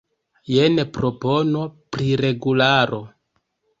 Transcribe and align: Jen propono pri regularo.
Jen 0.53 0.81
propono 0.95 1.61
pri 1.97 2.09
regularo. 2.25 3.03